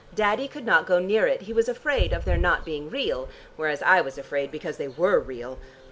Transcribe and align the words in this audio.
Daddy 0.15 0.47
could 0.47 0.65
not 0.65 0.87
go 0.87 0.97
near 0.97 1.27
it: 1.27 1.41
he 1.43 1.53
was 1.53 1.69
afraid 1.69 2.11
of 2.11 2.25
their 2.25 2.35
not 2.35 2.65
being 2.65 2.89
real, 2.89 3.29
whereas 3.55 3.83
I 3.83 4.01
was 4.01 4.17
afraid 4.17 4.49
because 4.51 4.77
they 4.77 4.87
were 4.87 5.19
real. 5.19 5.59